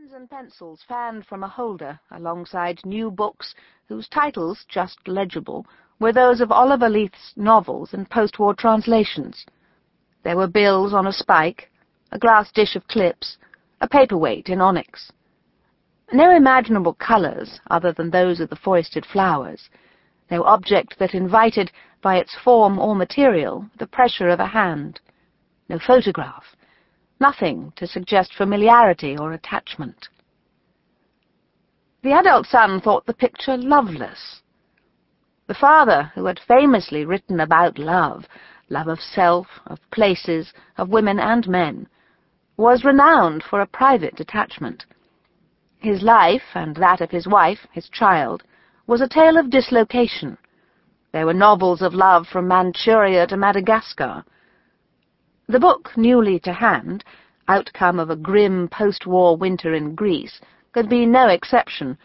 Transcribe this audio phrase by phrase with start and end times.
[0.00, 3.54] Pens and pencils fanned from a holder alongside new books
[3.86, 5.66] whose titles, just legible,
[5.98, 9.44] were those of Oliver Leith's novels and post-war translations.
[10.22, 11.70] There were bills on a spike,
[12.12, 13.36] a glass dish of clips,
[13.82, 15.12] a paperweight in onyx.
[16.14, 19.68] No imaginable colours other than those of the foisted flowers,
[20.30, 21.70] no object that invited,
[22.00, 24.98] by its form or material, the pressure of a hand,
[25.68, 26.56] no photograph,
[27.20, 30.08] nothing to suggest familiarity or attachment.
[32.02, 34.40] The adult son thought the picture loveless.
[35.46, 38.24] The father, who had famously written about love,
[38.70, 41.88] love of self, of places, of women and men,
[42.56, 44.86] was renowned for a private detachment.
[45.78, 48.42] His life, and that of his wife, his child,
[48.86, 50.38] was a tale of dislocation.
[51.12, 54.24] There were novels of love from Manchuria to Madagascar,
[55.50, 57.04] the book, newly to hand,
[57.48, 60.40] outcome of a grim post-war winter in Greece,
[60.72, 61.98] could be no exception,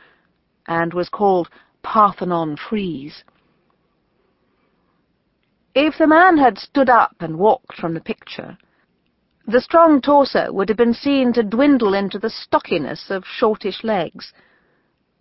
[0.67, 1.49] and was called
[1.83, 3.23] Parthenon Frieze.
[5.75, 8.57] If the man had stood up and walked from the picture,
[9.47, 14.33] the strong torso would have been seen to dwindle into the stockiness of shortish legs.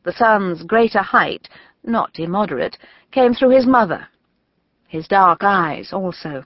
[0.05, 1.49] The son's greater height,
[1.83, 2.79] not immoderate,
[3.11, 4.09] came through his mother.
[4.89, 6.45] His dark eyes also.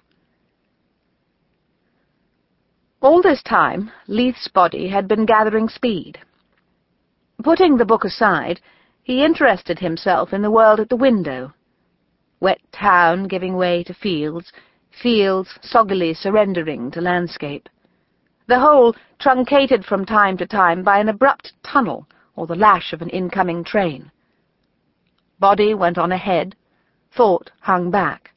[3.00, 6.18] All this time, Leith's body had been gathering speed.
[7.44, 8.60] Putting the book aside,
[9.04, 11.54] he interested himself in the world at the window.
[12.40, 14.52] Wet town giving way to fields,
[14.90, 17.68] fields soggily surrendering to landscape.
[18.48, 23.00] The whole truncated from time to time by an abrupt tunnel or the lash of
[23.00, 24.10] an incoming train.
[25.38, 26.56] Body went on ahead,
[27.16, 28.32] thought hung back.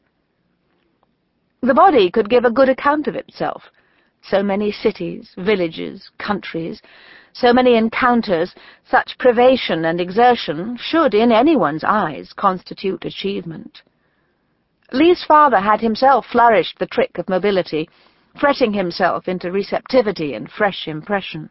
[1.61, 3.63] The body could give a good account of itself,
[4.23, 6.81] so many cities, villages, countries,
[7.33, 8.53] so many encounters,
[8.89, 13.81] such privation and exertion should, in anyone's eyes, constitute achievement.
[14.91, 17.87] Leith's father had himself flourished the trick of mobility,
[18.39, 21.49] fretting himself into receptivity and fresh impression.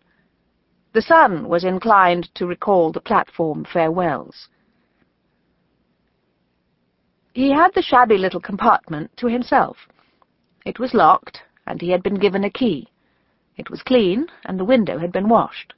[0.93, 4.49] The son was inclined to recall the platform farewells.
[7.33, 9.77] He had the shabby little compartment to himself.
[10.67, 12.89] It was locked, and he had been given a key.
[13.57, 15.73] It was clean, and the window had been washed.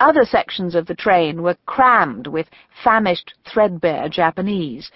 [0.00, 2.50] Other sections of the train were crammed with
[2.82, 4.90] famished, threadbare Japanese,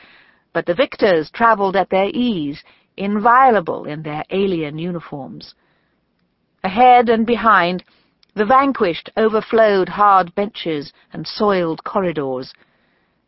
[0.52, 2.64] but the victors travelled at their ease,
[2.96, 5.54] inviolable in their alien uniforms.
[6.64, 7.84] Ahead and behind,
[8.34, 12.52] the vanquished overflowed hard benches and soiled corridors,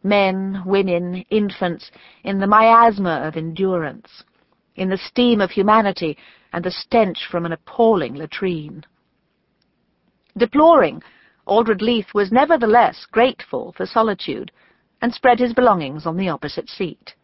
[0.03, 1.93] men, women, infants,
[2.25, 4.25] in the miasma of endurance,
[4.75, 6.19] in the steam of humanity
[6.53, 8.85] and the stench from an appalling latrine.
[10.37, 11.03] Deploring,
[11.47, 14.53] Aldred Leith was nevertheless grateful for solitude,
[15.03, 17.15] and spread his belongings on the opposite seat.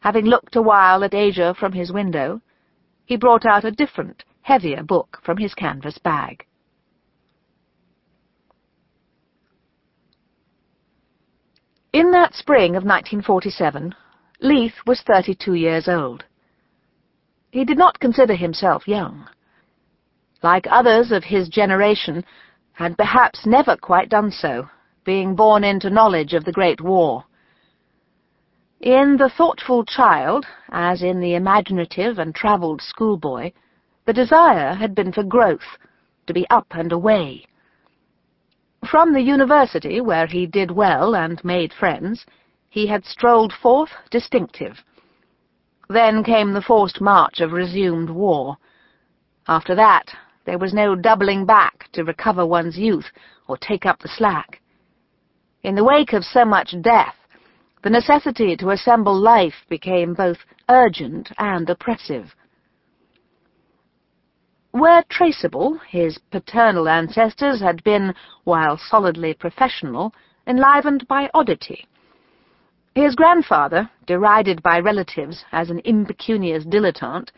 [0.00, 2.40] Having looked a while at Asia from his window,
[3.04, 6.44] he brought out a different, heavier book from his canvas bag.
[11.92, 13.94] In that spring of 1947,
[14.40, 16.24] Leith was 32 years old.
[17.50, 19.28] He did not consider himself young.
[20.42, 22.24] Like others of his generation,
[22.72, 24.68] had perhaps never quite done so,
[25.04, 27.24] being born into knowledge of the Great War.
[28.80, 33.52] In the thoughtful child, as in the imaginative and travelled schoolboy,
[34.06, 35.76] the desire had been for growth,
[36.26, 37.44] to be up and away.
[38.90, 42.24] From the university, where he did well and made friends,
[42.70, 44.82] he had strolled forth distinctive,
[45.90, 48.56] then came the forced march of resumed war.
[49.48, 50.04] After that,
[50.46, 53.06] there was no doubling back to recover one's youth
[53.48, 54.60] or take up the slack.
[55.64, 57.16] In the wake of so much death,
[57.82, 62.34] the necessity to assemble life became both urgent and oppressive.
[64.70, 68.14] Where traceable, his paternal ancestors had been,
[68.44, 70.14] while solidly professional,
[70.46, 71.88] enlivened by oddity.
[72.94, 77.30] His grandfather, derided by relatives as an impecunious dilettante,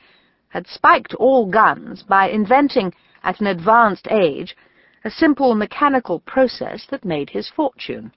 [0.48, 4.56] had spiked all guns by inventing, at an advanced age,
[5.04, 8.12] a simple mechanical process that made his fortune.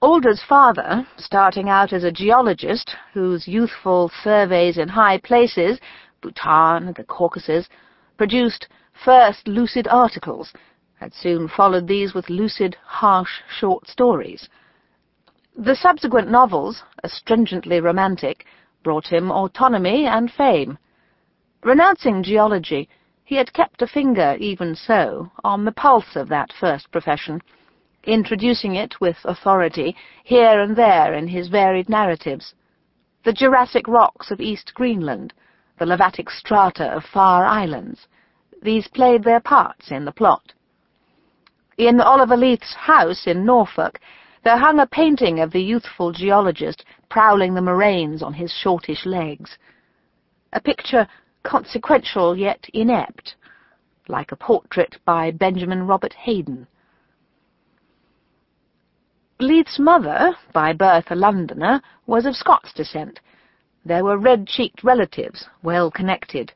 [0.00, 5.78] Aldred's father, starting out as a geologist, whose youthful surveys in high places,
[6.20, 7.68] Bhutan, the Caucasus,
[8.16, 8.66] produced
[9.04, 10.52] first lucid articles,
[10.98, 14.48] had soon followed these with lucid, harsh, short stories.
[15.60, 18.46] The subsequent novels, astringently romantic,
[18.84, 20.78] brought him autonomy and fame.
[21.64, 22.88] Renouncing geology,
[23.24, 27.42] he had kept a finger, even so, on the pulse of that first profession,
[28.04, 32.54] introducing it with authority here and there in his varied narratives.
[33.24, 35.34] The Jurassic rocks of East Greenland,
[35.80, 38.06] the Lavatic strata of far islands,
[38.62, 40.52] these played their parts in the plot.
[41.76, 43.98] In Oliver Leith's house in Norfolk,
[44.44, 49.58] there hung a painting of the youthful geologist prowling the moraines on his shortish legs.
[50.52, 51.06] A picture
[51.42, 53.36] consequential yet inept,
[54.08, 56.66] like a portrait by Benjamin Robert Haydon.
[59.40, 63.20] Leith's mother, by birth a Londoner, was of Scots descent.
[63.84, 66.52] There were red-cheeked relatives, well connected.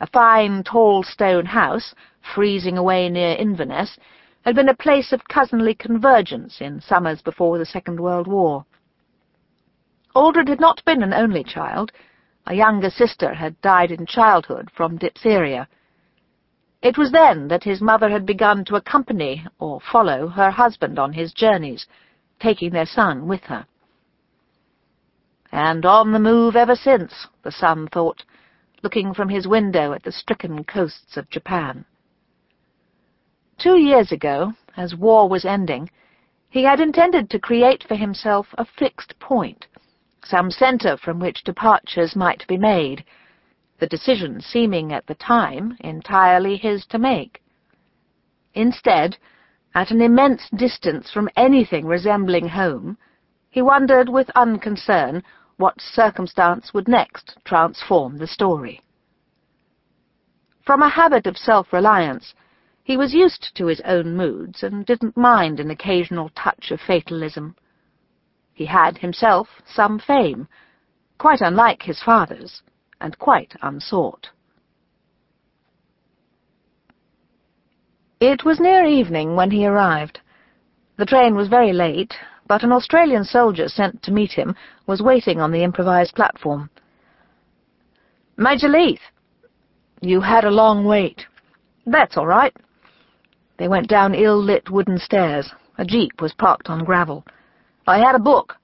[0.00, 1.94] A fine, tall stone house,
[2.34, 3.98] freezing away near Inverness,
[4.46, 8.64] had been a place of cousinly convergence in summers before the Second World War.
[10.14, 11.90] Aldred had not been an only child.
[12.46, 15.66] A younger sister had died in childhood from diphtheria.
[16.80, 21.12] It was then that his mother had begun to accompany or follow her husband on
[21.12, 21.84] his journeys,
[22.38, 23.66] taking their son with her.
[25.50, 28.22] And on the move ever since, the son thought,
[28.84, 31.84] looking from his window at the stricken coasts of Japan.
[33.58, 35.88] Two years ago, as war was ending,
[36.50, 39.66] he had intended to create for himself a fixed point,
[40.22, 43.04] some centre from which departures might be made,
[43.78, 47.42] the decision seeming at the time entirely his to make.
[48.54, 49.16] Instead,
[49.74, 52.96] at an immense distance from anything resembling home,
[53.50, 55.22] he wondered with unconcern
[55.56, 58.80] what circumstance would next transform the story.
[60.64, 62.34] From a habit of self-reliance,
[62.86, 67.56] he was used to his own moods and didn't mind an occasional touch of fatalism.
[68.54, 70.46] He had himself some fame,
[71.18, 72.62] quite unlike his father's,
[73.00, 74.28] and quite unsought.
[78.20, 80.20] It was near evening when he arrived.
[80.96, 82.14] The train was very late,
[82.46, 84.54] but an Australian soldier sent to meet him
[84.86, 86.70] was waiting on the improvised platform.
[88.36, 89.02] Major Leith!
[90.00, 91.26] You had a long wait.
[91.84, 92.54] That's all right.
[93.58, 95.52] They went down ill-lit wooden stairs.
[95.78, 97.24] A jeep was parked on gravel.
[97.86, 98.56] I had a book.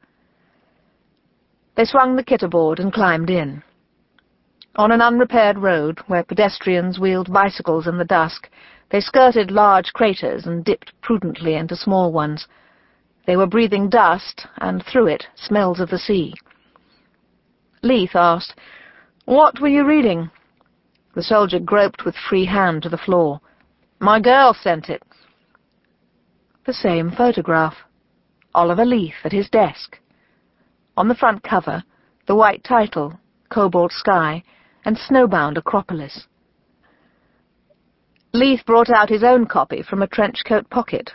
[1.76, 3.62] They swung the kit aboard and climbed in.
[4.76, 8.48] On an unrepaired road, where pedestrians wheeled bicycles in the dusk,
[8.90, 12.46] they skirted large craters and dipped prudently into small ones.
[13.26, 16.34] They were breathing dust, and through it, smells of the sea.
[17.82, 18.54] Leith asked,
[19.24, 20.30] What were you reading?
[21.14, 23.40] The soldier groped with free hand to the floor.
[24.02, 25.00] My girl sent it.
[26.66, 27.76] The same photograph.
[28.52, 29.96] Oliver Leith at his desk.
[30.96, 31.84] On the front cover,
[32.26, 34.42] the white title, Cobalt Sky,
[34.84, 36.26] and Snowbound Acropolis.
[38.32, 41.12] Leith brought out his own copy from a trench coat pocket.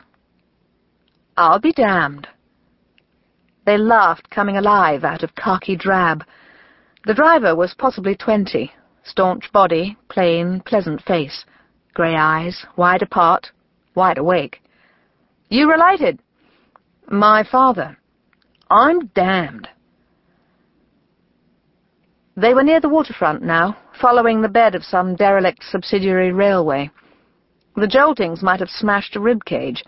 [1.36, 2.30] I'll be damned.
[3.66, 6.24] They laughed, coming alive out of khaki drab.
[7.06, 8.72] The driver was possibly twenty,
[9.04, 11.44] staunch body, plain, pleasant face
[11.98, 13.52] grey eyes, wide apart,
[13.96, 14.62] wide awake.
[15.50, 16.20] You related?
[17.10, 17.98] My father.
[18.70, 19.68] I'm damned.
[22.36, 26.92] They were near the waterfront now, following the bed of some derelict subsidiary railway.
[27.76, 29.84] The joltings might have smashed a rib cage.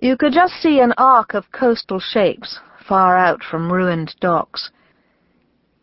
[0.00, 4.70] You could just see an arc of coastal shapes, far out from ruined docks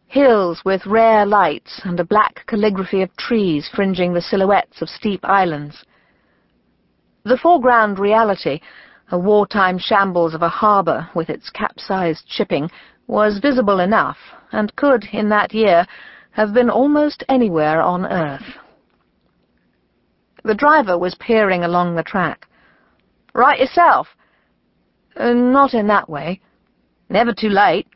[0.10, 5.20] hills with rare lights and a black calligraphy of trees fringing the silhouettes of steep
[5.24, 5.86] islands.
[7.26, 8.60] The foreground reality,
[9.12, 12.72] a wartime shambles of a harbour with its capsized shipping,
[13.06, 14.18] was visible enough,
[14.52, 15.86] and could, in that year,
[16.32, 18.58] have been almost anywhere on earth.
[20.44, 22.48] The driver was peering along the track.
[23.36, 24.08] Right yourself?
[25.16, 26.42] Uh, not in that way.
[27.10, 27.88] Never too late.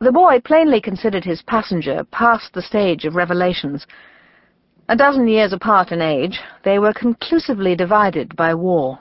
[0.00, 3.84] The boy plainly considered his passenger past the stage of revelations.
[4.88, 9.00] A dozen years apart in age, they were conclusively divided by war.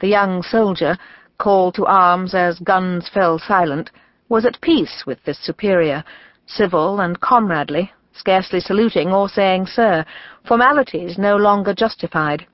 [0.00, 0.96] The young soldier,
[1.36, 3.90] called to arms as guns fell silent,
[4.30, 6.02] was at peace with this superior,
[6.46, 10.06] civil and comradely, scarcely saluting or saying sir,
[10.46, 12.46] formalities no longer justified.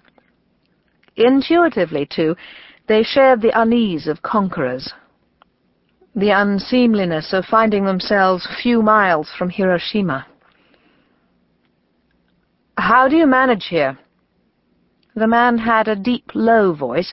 [1.16, 2.34] Intuitively, too,
[2.88, 4.92] they shared the unease of conquerors,
[6.18, 10.26] the unseemliness of finding themselves few miles from Hiroshima.
[12.76, 13.96] How do you manage here?
[15.14, 17.12] The man had a deep, low voice.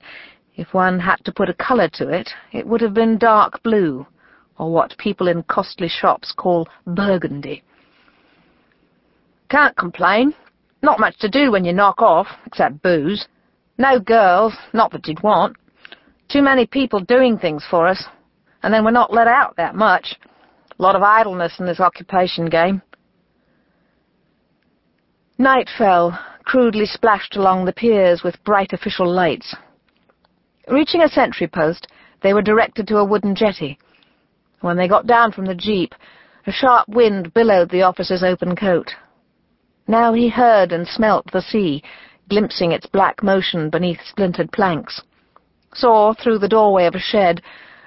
[0.55, 4.07] If one had to put a colour to it, it would have been dark blue,
[4.57, 7.63] or what people in costly shops call burgundy.
[9.50, 10.33] Can't complain.
[10.81, 13.27] Not much to do when you knock off, except booze.
[13.77, 15.57] No girls, not that you'd want.
[16.27, 18.03] Too many people doing things for us,
[18.65, 20.15] and then we're not let out that much.
[20.79, 22.81] A lot of idleness in this occupation game.
[25.38, 29.55] Night fell, crudely splashed along the piers with bright official lights.
[30.67, 31.86] Reaching a sentry post,
[32.24, 33.77] they were directed to a wooden jetty.
[34.62, 35.93] When they got down from the jeep,
[36.48, 38.95] a sharp wind billowed the officer's open coat.
[39.88, 41.84] Now he heard and smelt the sea,
[42.29, 45.03] glimpsing its black motion beneath splintered planks.
[45.75, 47.43] Saw, through the doorway of a shed,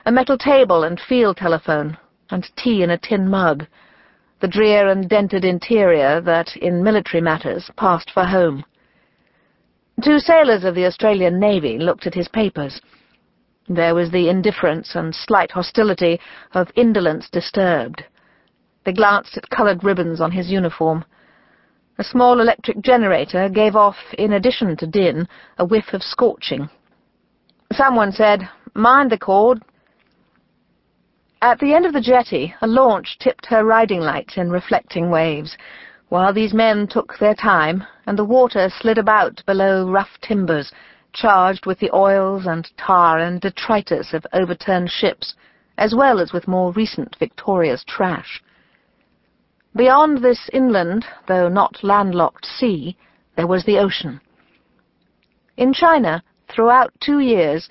[0.09, 1.95] a metal table and field telephone,
[2.31, 3.67] and tea in a tin mug
[4.41, 8.65] the drear and dented interior that, in military matters, passed for home.
[10.03, 12.81] Two sailors of the Australian Navy looked at his papers.
[13.69, 16.19] There was the indifference and slight hostility
[16.53, 18.03] of indolence disturbed.
[18.87, 21.05] They glanced at coloured ribbons on his uniform.
[21.99, 26.71] A small electric generator gave off, in addition to din, a whiff of scorching.
[27.73, 29.61] Someone said, Mind the cord,
[31.41, 35.57] at the end of the jetty, a launch tipped her riding lights in reflecting waves,
[36.09, 40.73] while these men took their time, and the water slid about below rough timbers,
[41.13, 45.35] charged with the oils and tar and detritus of overturned ships,
[45.77, 48.43] as well as with more recent Victoria's trash.
[49.77, 52.97] Beyond this inland, though not landlocked sea,
[53.37, 54.21] there was the ocean.
[55.57, 57.69] In China, throughout two years,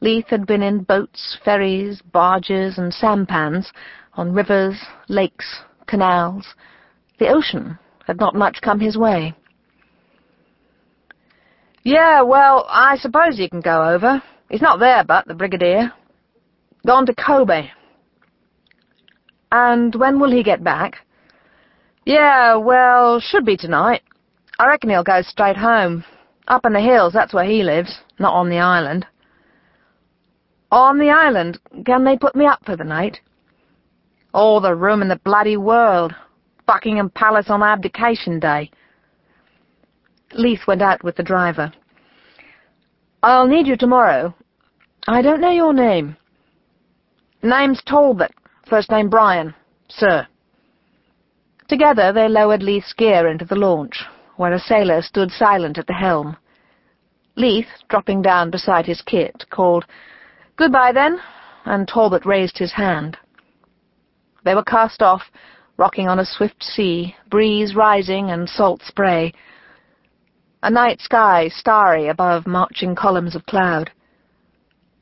[0.00, 3.72] Leith had been in boats, ferries, barges, and sampans,
[4.14, 4.76] on rivers,
[5.08, 6.46] lakes, canals.
[7.18, 9.34] The ocean had not much come his way.
[11.82, 14.22] Yeah, well, I suppose you can go over.
[14.50, 15.92] He's not there, but, the Brigadier.
[16.86, 17.68] Gone to Kobe.
[19.50, 20.98] And when will he get back?
[22.04, 24.02] Yeah, well, should be tonight.
[24.58, 26.04] I reckon he'll go straight home.
[26.48, 29.06] Up in the hills, that's where he lives, not on the island.
[30.70, 33.20] On the island, can they put me up for the night?
[34.34, 36.14] All the room in the bloody world.
[36.66, 38.70] Buckingham Palace on abdication day.
[40.32, 41.72] Leith went out with the driver.
[43.22, 44.34] I'll need you tomorrow.
[45.06, 46.16] I don't know your name.
[47.42, 48.32] Name's Talbot,
[48.68, 49.54] first name Brian,
[49.88, 50.26] sir.
[51.68, 54.04] Together they lowered Leith's gear into the launch,
[54.36, 56.36] where a sailor stood silent at the helm.
[57.36, 59.84] Leith, dropping down beside his kit, called,
[60.56, 61.20] Goodbye, then,
[61.66, 63.18] and Talbot raised his hand.
[64.42, 65.30] They were cast off,
[65.76, 69.34] rocking on a swift sea, breeze rising and salt spray.
[70.62, 73.90] A night sky starry above marching columns of cloud.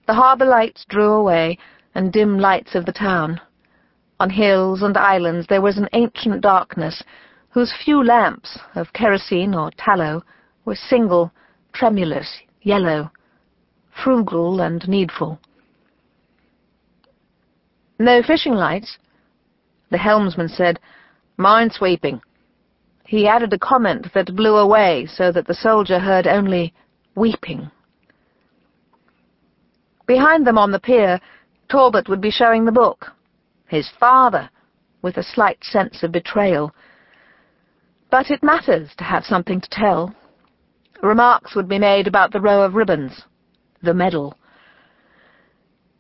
[0.09, 1.59] The harbour lights drew away,
[1.95, 3.41] and dim lights of the town.
[4.19, 7.05] On hills and islands there was an ancient darkness,
[7.51, 10.25] whose few lamps, of kerosene or tallow,
[10.65, 11.31] were single,
[11.73, 13.13] tremulous, yellow
[14.03, 15.39] frugal and needful.
[17.99, 18.99] No fishing lights?
[19.91, 20.81] The helmsman said,
[21.37, 22.21] Mine sweeping.
[23.07, 26.73] He added a comment that blew away so that the soldier heard only
[27.15, 27.71] weeping.
[30.07, 31.21] Behind them on the pier,
[31.69, 33.13] Talbot would be showing the book.
[33.67, 34.51] His father,
[35.03, 36.75] with a slight sense of betrayal.
[38.11, 40.15] But it matters to have something to tell.
[41.03, 43.25] Remarks would be made about the row of ribbons,
[43.85, 44.37] the medal.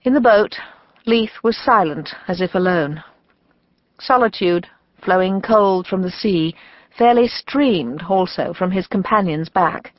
[0.02, 0.56] In the boat,
[1.06, 3.02] Leith was silent, as if alone.
[4.00, 4.66] Solitude,
[5.02, 6.54] flowing cold from the sea,
[6.96, 9.92] fairly streamed also from his companion's back.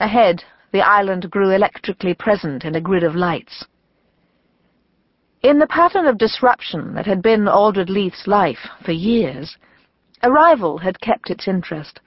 [0.00, 0.42] Ahead,
[0.72, 3.64] the island grew electrically present in a grid of lights.
[5.42, 9.56] In the pattern of disruption that had been Aldred Leith's life for years,
[10.22, 12.00] arrival had kept its interest.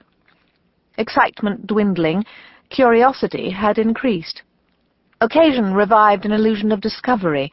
[0.96, 2.24] Excitement dwindling,
[2.68, 4.42] curiosity had increased.
[5.20, 7.52] Occasion revived an illusion of discovery,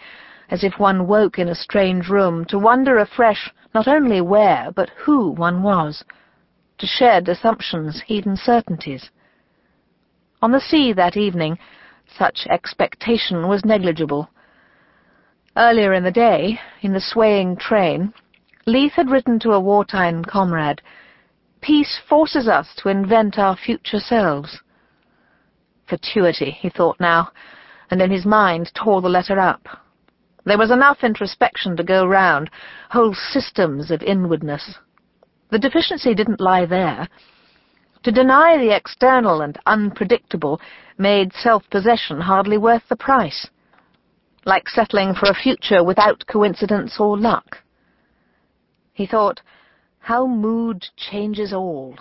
[0.50, 4.92] as if one woke in a strange room to wonder afresh not only where, but
[4.92, 6.04] who one was,
[6.78, 9.10] to shed assumptions, hidden certainties.
[10.42, 11.58] On the sea that evening,
[12.06, 14.30] such expectation was negligible.
[15.58, 18.14] Earlier in the day, in the swaying train,
[18.68, 20.82] Leith had written to a wartime comrade,
[21.62, 24.62] Peace forces us to invent our future selves.
[25.88, 27.30] Fatuity, he thought now,
[27.92, 29.68] and in his mind tore the letter up.
[30.46, 32.50] There was enough introspection to go round,
[32.92, 34.76] whole systems of inwardness.
[35.50, 37.08] The deficiency didn't lie there.
[38.04, 40.62] To deny the external and unpredictable
[40.98, 43.48] made self-possession hardly worth the price,
[44.46, 47.58] like settling for a future without coincidence or luck.
[48.94, 49.42] He thought,
[50.00, 51.96] How mood changes all.